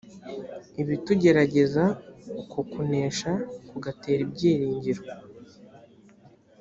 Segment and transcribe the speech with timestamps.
[0.81, 1.83] ibitugerageza
[2.41, 3.31] uko kunesha
[3.69, 5.01] kugatera ibyiringiro